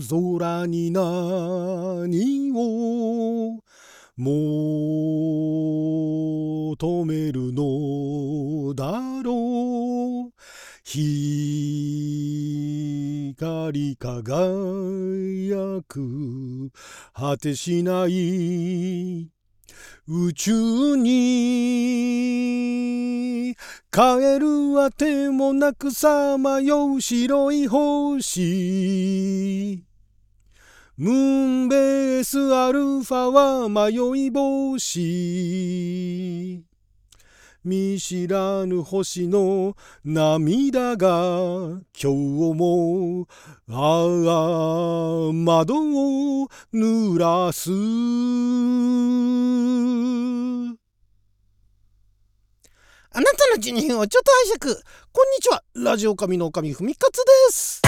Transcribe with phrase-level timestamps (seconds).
[0.00, 3.62] 空に何を
[4.16, 4.24] 求
[7.04, 10.32] めるのだろう。
[10.84, 11.04] 光
[13.96, 16.70] 輝く
[17.12, 19.30] 果てしない。
[20.08, 23.56] 宇宙に
[23.90, 29.85] 帰るあてもなくさまよう白い星。
[30.98, 31.12] ムー
[31.66, 35.04] ンベースアルファは迷い星
[37.62, 42.06] 見知らぬ星の涙が今日
[42.54, 43.28] も
[43.68, 44.06] あ
[45.28, 47.70] あ窓を濡らす。
[53.12, 54.82] あなたの12分をちょっと拝借。
[55.12, 55.62] こんにちは。
[55.74, 57.85] ラジオ神の神ふみかつです。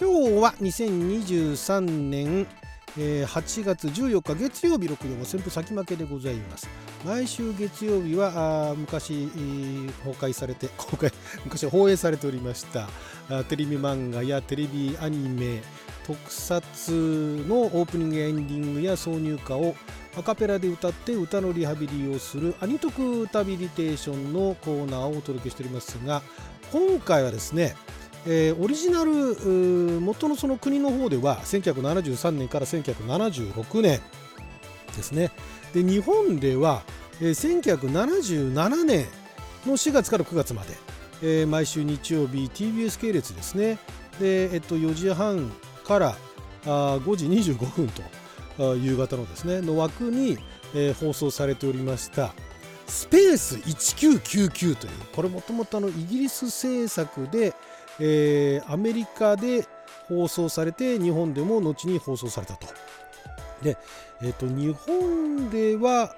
[0.00, 2.46] 今日は2023年
[2.98, 6.68] えー、8月14日月曜日6時も旋風先負けでございます。
[7.04, 9.28] 毎週月曜日は昔、
[10.04, 11.12] 公開されて 公開
[11.44, 12.88] 昔放映されておりました。
[13.44, 15.62] テレビ漫画やテレビアニメ
[16.04, 19.76] 特撮のオープニングエンディングや挿入歌を
[20.18, 26.22] アカペラで歌って歌のリハビリをするアニトクタビリテーションのコーナーをお届けしておりますが
[26.72, 27.76] 今回はですね
[28.26, 29.10] えー、オリジナル
[30.00, 34.00] 元のその国の方では1973年から1976年
[34.96, 35.30] ですね。
[35.72, 36.82] で日本では、
[37.20, 39.06] えー、1977年
[39.66, 40.74] の4月から9月まで、
[41.22, 43.78] えー、毎週日曜日 TBS 系列ですね。
[44.18, 45.50] で、えっと、4時半
[45.86, 46.16] から
[46.66, 48.02] あ5時25分と
[48.76, 50.38] 夕方のですねの枠に、
[50.74, 52.34] えー、放送されておりました
[52.86, 57.54] スペース1999というこれもともとイギリス制作で、
[58.00, 59.66] えー、アメリカで
[60.08, 62.66] 放送されて日本でも後に放送されたと。
[63.62, 63.76] で、
[64.22, 66.14] えーと、日本では、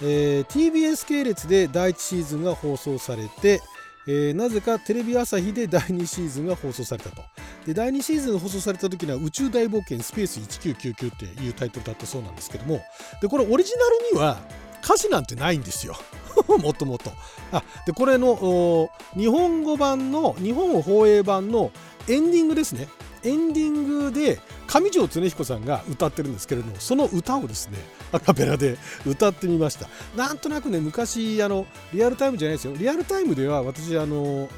[0.00, 3.60] えー、TBS 系列で第1シーズンが放送されて、
[4.06, 7.22] えー、なぜかテレビ朝日で第2シーズンが放送されたと。
[7.66, 12.80] で第2シーズン放送された時には「宇宙大冒険スペース1999」っていうタイトルだったそうなんですけども
[13.20, 14.40] でこれオリジナルには
[14.82, 15.96] 歌詞なんてないんですよ。
[16.60, 17.12] もともと。
[17.52, 21.70] あでこれの日本語版の日本放映版の
[22.08, 22.88] エンディングですね。
[23.24, 27.78] エンディングで上条恒彦さんが歌ってるんですけれどもその歌をですね
[28.10, 34.48] アカペラで歌ってみましたなんとなくね昔あのリアルタイムじゃないですよリアルタイムでは私あの、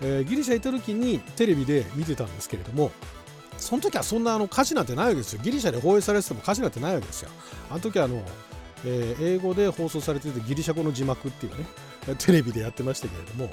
[0.00, 2.92] えー、ギリシャ行った時にテレビで見てたんですけれども
[3.58, 7.30] その時はそんなあの歌詞なんてないわけですよギリシャで放映されてても歌詞なんてないわけですよ
[7.70, 8.22] あの時はあの
[8.84, 11.66] えー、英語で放送されててギリシャ語の字幕っていうね
[12.18, 13.50] テレビでやってましたけれども、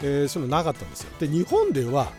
[0.00, 1.10] えー、そういうのなかったんですよ。
[1.18, 2.12] で日本では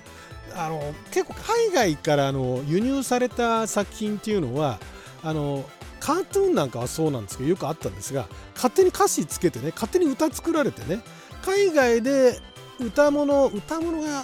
[0.55, 4.79] あの結構海外からあの輸入された作品っていうのは
[5.23, 5.65] あの
[5.99, 11.01] カートゥーンなんかはそうなんですけどよくあったんですが勝手に歌詞つけてね勝手に歌作られてね
[11.43, 12.39] 海外で
[12.79, 14.23] 歌物歌物が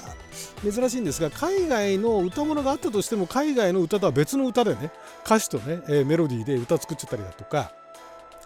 [0.69, 4.91] 珍しいんですが海外の歌物があったとしても海外の歌とは別の歌でね
[5.25, 7.71] 歌詞とね、え、メロディーで歌作っちゃったりだとか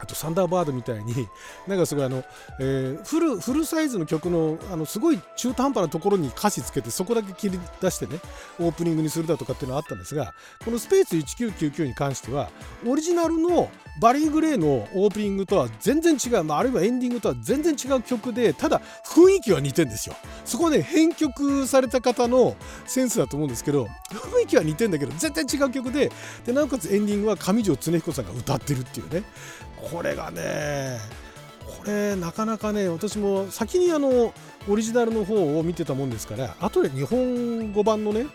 [0.04, 1.30] あとサンダーバードみたいに
[1.66, 2.24] なんかすごいあの、
[2.60, 8.20] えー、フルフルサイズの曲のあのすごい中途半端なところに歌詞つけてそこだけ切り出してね
[8.60, 10.34] オープニングにするだとかっていうのはあったんですが
[10.64, 12.50] この「スペース1999」に関しては
[12.86, 13.70] オリジナルの
[14.00, 20.16] バリー・グレーのオープニングとは全然違う、まあ、あるいはエンディングとは全然違う曲でただ雰囲気は似てんですよ。
[20.46, 26.12] そこはね編曲された方のセンスだと思うんですけど雰囲気は似てんだけど全然違う曲で
[26.46, 29.24] でなおかつエンディングは上条恒彦さんが歌ってるっていうね。
[29.92, 31.00] これがね
[31.66, 34.34] これなかなかね私も先にあの
[34.68, 38.28] オリジナルの方を見てたもんですから後で日本語版のね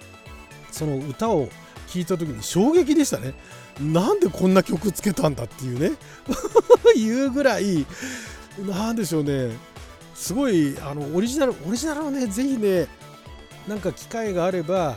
[0.70, 1.48] その歌を
[1.86, 3.32] 聴いた時に衝撃でしたね。
[3.80, 5.92] なんでこんな曲つけたんだっていうね
[6.94, 7.86] いうぐらい
[8.58, 9.56] なんでしょうね。
[10.14, 12.86] すごいあのオリジナルオリジナルをねぜひね
[13.66, 14.96] なんか機会があれば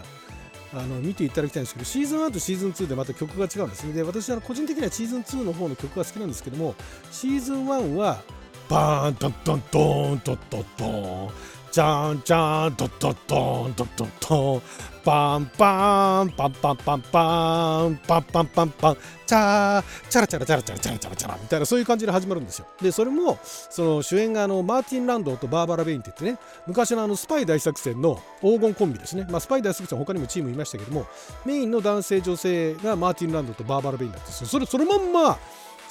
[0.73, 3.93] あの見ていただきたいんですけどシーズン1とシーズン2でまた曲が違うんですね。
[3.93, 6.75] で私は個人的にはシーズン2の方の曲が好きなんですけども
[7.11, 8.21] シーズン1は
[8.69, 11.31] バーンドンドンドーンドンドンドン。
[11.71, 14.61] じゃんじゃんドッドッドンドッドッドン
[15.05, 31.07] パンパンパンパンパンパンパンパンパンパンチャーチャラチャラチャラチャラチャラチャラチャラみたいなそういう感じで始まるんですよでそれもその主演があのマーティン・ランドーとバーバラ・ベインって言ってね昔のあのスパイ大作戦の黄金コンビですねまあスパイ大作戦他にもチームいましたけども
[31.45, 35.39] メインの男性女性がマーティン・ランドーとバーバラ・ベインだったんですよそれそのまんま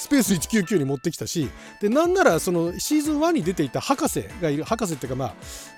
[0.00, 5.34] スペース199に持ってきたしでなんならそのシーズン1に出ていた博士がいる博士っていうかまあ、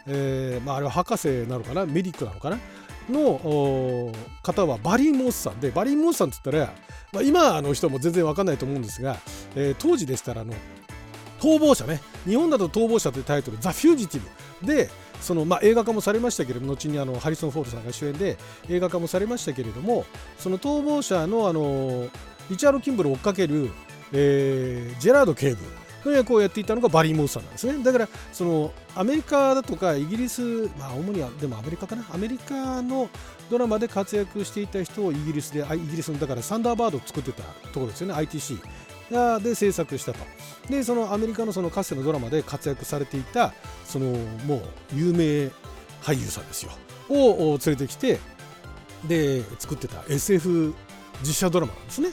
[0.06, 1.86] えーまあ、あれは博士なのかな？
[1.86, 2.58] メディックなのかな？
[3.10, 4.12] の
[4.44, 6.78] 方はバリー・モースさんでバリー・モースさんって言ったら、
[7.12, 9.16] まあ、今の人も全然わかんないと思うんですが、
[9.56, 10.54] えー、当時でしたらあの
[11.40, 12.00] 逃亡者ね。
[12.24, 14.20] 日本だと逃亡者というタイトル「ザ・フュージティ
[14.60, 14.88] ブ」で
[15.20, 18.36] そのまあ、映画化もされましたけれども後にあのハリソン・フォードさんが主演で
[18.68, 20.04] 映画化もされましたけれども
[20.38, 22.08] その逃亡者のあの
[22.50, 23.70] リチャード・キンブルを追っかける、
[24.12, 25.58] えー、ジェラード警部
[26.04, 27.82] の役をやっていたのがバリー・モースさんなんですね。
[27.82, 32.04] だからそのアメリカだとかイギリスまあ主にはでもアメリカかな。
[32.12, 33.08] アメリカの
[33.50, 38.14] ドラマで活躍していた人をイギリスでイギリスのだからサンダーバードを作ってたところですよね。
[38.14, 38.58] ITC
[39.42, 40.18] で制作したと。
[40.68, 43.52] でそのアメリカのそのかつてのドラマで活躍されていた
[43.84, 44.06] その
[44.46, 44.62] もう
[44.94, 45.50] 有名
[46.02, 46.72] 俳優さんですよ。
[47.08, 48.18] を連れてきて
[49.06, 50.74] で作ってた SF
[51.22, 52.10] 実写ドラマなんですね。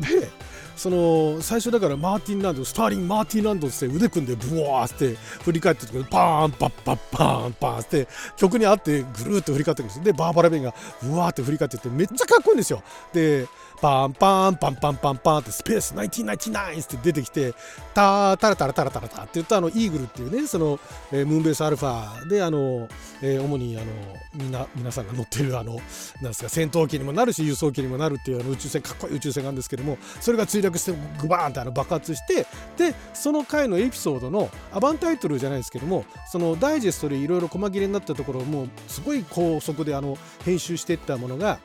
[0.00, 0.28] で
[0.78, 10.72] その最初だからマーティン・ランドスターリン・マーティン・ランドって腕組んでブワーって振り返ってるパーンパッパッパーンパーンって曲に合ってぐるっと振り返ってくるんですでバーバラ・ベンが
[11.02, 12.82] ブワーって振り返ってってめっちゃかっこいいんですよ
[13.12, 13.48] で
[13.80, 17.54] パンパンパンパンパンパンってスペース1999って出てきて
[17.94, 20.80] タータラタラタラタラタって言ったあのイーグルっていうねその、
[21.12, 22.88] えー、ムーンベースアルファであの、
[23.22, 23.86] えー、主にあの
[24.34, 41.60] みんな皆さんが乗ってるあのなんですか戦闘機にもなるし輸送機にもなるっていうあの宇宙船かっこいい宇宙船があるんですけどもそれが墜落してグバーンってあの爆発してでその回のエピソードのアバンタイトルじゃないですけどもそのダイジェストでいろいろ細切れになったところをもうすごい高速であの編集していったものが、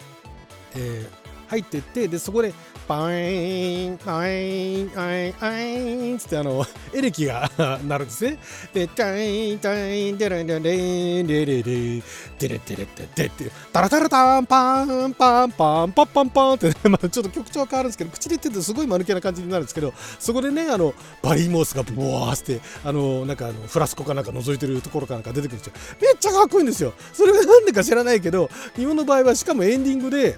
[0.75, 1.22] えー、
[1.53, 2.53] 入ってってでそこで
[2.87, 7.49] パインパインパインパインつってあの エレキが
[7.87, 8.37] なるんですね。
[8.73, 12.03] でタインタインデレデレデレレデレ
[12.37, 30.37] デレデレデレタラタラタンパンパンパンパンパンパンって、まあ、ちょっと曲調は変わるんですけど口で言ってるとすごい間抜けな感じになるんですけどそこでねあのバリーモースがボワーってあのなんかあのフラスコかなんか覗いてるところかなんか出てくるんですよめっちゃかっこいいんですよそれがなんでか知らないけど日本の場合はしかもエンディングで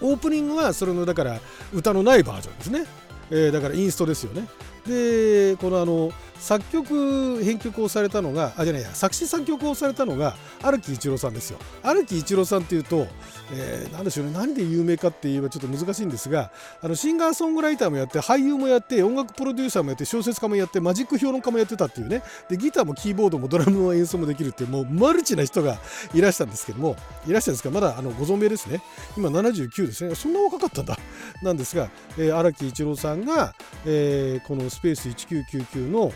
[0.00, 1.40] オープニングはそれのだから
[1.72, 2.84] 歌のないバージョンですね、
[3.30, 4.48] えー、だからインストですよね。
[4.86, 11.58] でこのあの作曲編曲をされたのがあじゃないや作詞作曲をされたのが荒木一郎さんですよ。
[11.82, 13.06] 荒木一郎さんっていうと、
[13.52, 22.22] えー、何でしょうね何で有名かって言えばちょっと難しいんですがあのシンガーソングライターもやって俳優もやって音楽プロデューサーもやって小説家もやってマジック評論家もやってたっていうね。
[22.48, 25.78] でギターもキーボードもドラムの演奏もできるっていうもうマルチな人が
[26.14, 26.96] いらしたんですけども
[27.26, 28.82] いらしたんですがまだあのご存命ですね。
[29.16, 30.14] 今79ですね。
[30.14, 30.96] そんな若かったんだ。
[31.42, 33.54] なんですが荒、えー、木一郎さんが、
[33.84, 36.12] えー、このスペース1999の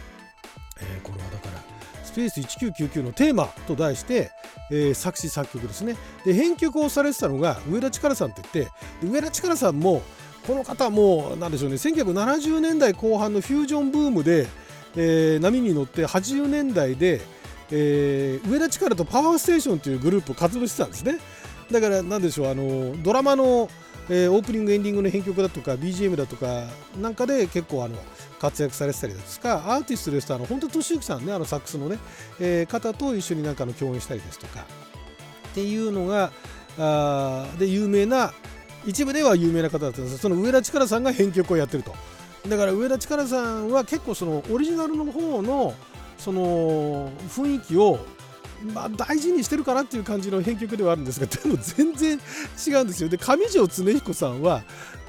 [0.83, 1.63] えー、これはだから
[2.05, 4.31] スペース1999のテーマと題して、
[4.71, 5.97] えー、作詞作曲ですね。
[6.25, 8.73] で編曲をされてたのが上田力さんって言って
[9.07, 10.03] 上田力さんも
[10.47, 14.47] この方も何でしょうね1970年代後半のフュージョンブームで、
[14.97, 17.21] えー、波に乗って80年代で、
[17.71, 21.19] えー、上田力とパワーステーションというグループを活動してたんですね。
[21.71, 23.71] だから何でしょうあのドラマの
[24.15, 26.67] えー、オープニングエンディングの編曲だとか BGM だとか
[27.01, 27.97] なんかで結構あの
[28.39, 31.99] 活躍されてたりですとかアーティストですとあの本当俊之さんねあのサックスのね、
[32.39, 34.67] えー、方と一緒になんかの共演したりですとか
[35.49, 36.31] っていうのが
[36.79, 38.35] あで有名な
[38.85, 41.95] 一部では有名な方だったんですその上田力さんが編曲をやってると。
[42.49, 45.75] だから上田力さんは結構そのオリジナルの方の
[46.19, 48.05] その雰囲気を
[48.75, 52.21] まあ、大事にしてるかなっていう感じの編曲ではあるんですが でも全然
[52.67, 53.09] 違うんですよ。
[53.09, 54.63] で上条恒彦さんは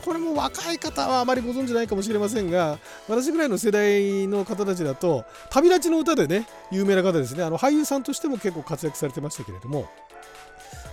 [0.04, 7.44] これも若い方はあまりご存じないかもしれませんが私ぐらいの世代の方たちだと旅立ちの歌でね有名な方ですね。
[7.44, 9.88] あの俳優さんとしても結構活躍されてましたけれども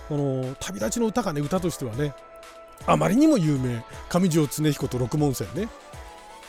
[0.07, 2.13] この旅立ちの歌がね歌としてはね
[2.85, 3.83] あまりにも有名。
[4.09, 5.67] 上条恒彦と六門線ね。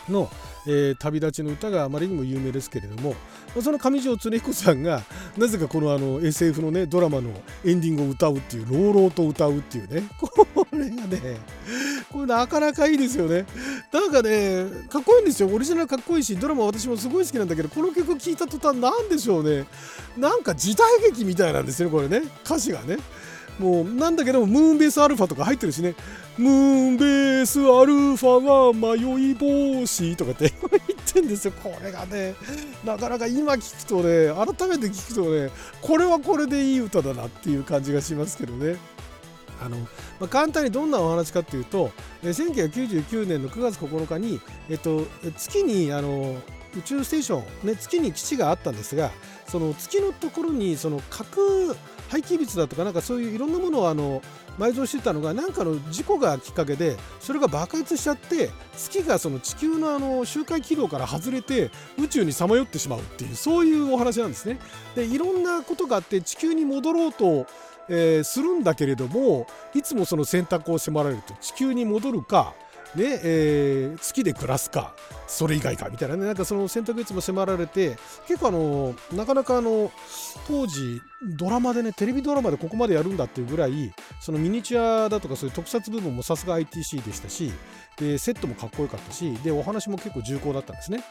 [0.09, 0.31] の、
[0.67, 3.15] えー、旅立ちの歌があまりにも有名ですけれども、
[3.61, 5.03] その上条恒彦さんが
[5.37, 7.31] なぜかこのあの SF のねドラマの
[7.65, 11.39] エンディングを歌うっていう朗々と歌うっていうね これがね
[12.11, 13.47] これなかなかいいですよね。
[13.93, 15.49] なんかねかっこいいんですよ。
[15.49, 19.67] オリジナルかっこいいしドラマ私もすごい好きなんだけどこの曲聴いた途端なんでしょうね。
[20.17, 22.23] なんか時代劇みたいなんですよねこれね。
[22.45, 22.99] 歌詞がね。
[23.63, 25.95] もうなんだけどムーンベースアルファとか入ってるしね。
[26.37, 30.53] ムーンベースアルファが迷い防止とかって
[30.89, 31.53] 言ってんですよ。
[31.63, 32.35] これがね
[32.85, 35.51] なかなか今聞くとね改めて聞くとね
[35.81, 38.77] これはこれでいい歌だなっていう感じがしますけどね。
[39.65, 39.87] あの、ま
[40.23, 41.93] あ、簡単にどんなお話かっていうと
[42.25, 46.35] 1999年の9月9日に、えっと、月にあの
[46.77, 49.11] 宇宙ステーション、ね、月に基地があったんですが
[49.47, 51.75] その月のところにその核
[52.09, 54.23] 廃棄物だとかなんかそういういろんなものをあの
[54.59, 64.59] 埋蔵してたのが何かの事故がきっかけでそれが爆発しちゃって月がその地球のあの周回軌道から外れて宇宙にさまよってしまうっていうそういうお話なんですね。
[64.95, 67.47] でいろんなことがあって地球に戻ろうと、
[67.89, 72.55] えー、するんだけれどもいつもその選択を迫られると地球に戻るか
[72.95, 74.95] で、えー、月で暮らすか
[75.27, 76.27] それ以外かみたいなね。
[76.27, 77.97] なんかその選択いつも迫られて
[78.29, 79.91] 結構あのなかなかあの
[80.47, 87.51] 当時ドラマでねテレビドラマでここまでやるんだっていうぐらいそのミニチュアだとかそういう特撮部分もさすが ITC でしたし
[87.97, 91.03] でセットもかっこよかったしでお話も結構重厚だったんですね。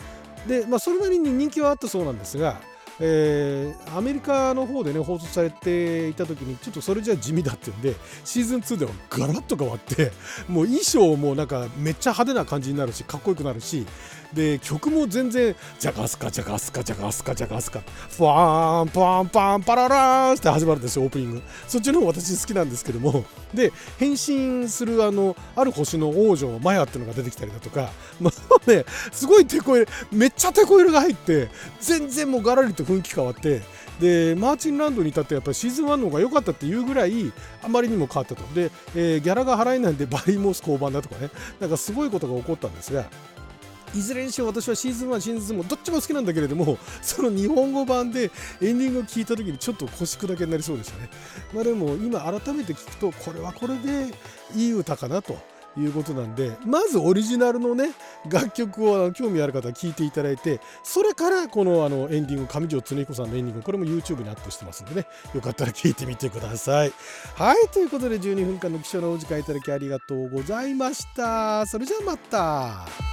[0.47, 2.59] でまあそれなりに人気はあったそうなんですが
[3.03, 10.11] えー、アメリカの方でね放送されていた時にちょっとそれじゃ地味だっていうんでシーズン2ではガラッと変わって
[10.47, 13.87] もう衣装もなんかめっちゃ派手な感じになるしかっこよくなるし
[14.33, 21.41] で曲も全然ジャガスカジャガスカジャガスカジャガスカファーンパンパンパララーンって始まるんですよオープニング。
[21.67, 23.25] そっちの方私好きなんですけども。
[23.53, 27.91] で変身するあのある星の王女マヤっていうのが出てきたりだとか。
[28.21, 31.49] まあねすごいテこ入れめっちゃテこ入れが入って
[31.81, 33.61] 全然もうガラリと雰囲気変わって
[33.99, 37.31] でマーチンランドに至ってやっぱりシーズン1の方が良かったっていうぐらい
[37.63, 38.43] あまりにも変わったと。
[38.53, 41.29] で、えー、ギャラが払えないんでバリモス交番だとかね。
[41.59, 43.05] なんかすごいことが起こったんですが
[43.93, 48.31] いずれにしろ私はシーズン1シーズン2もどっちも好きなんだけれどもその日本語版で
[48.61, 51.09] エンディングを聞いた時にちょっと腰砕けになりそうでしたね。
[51.53, 54.13] まあでも今改めて聞くとこれはこれで
[54.55, 55.37] いい歌かなと。
[55.77, 57.91] いうことなんでまずオリジナルのね
[58.29, 66.93] 楽曲を興味ある方は聴いていただいてそれからこのあのエンディング上条恒彦さんのエンディングこれも YouTube にアップしてますんでねよかったら聴いてみてください。
[67.35, 71.65] はいということで12分間の貴重なお時間いただきありがとうございました。
[71.65, 73.10] それじゃあまた。